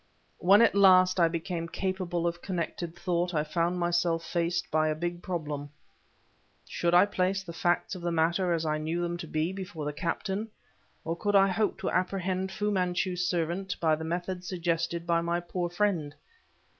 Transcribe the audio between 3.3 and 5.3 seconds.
I found myself faced by a big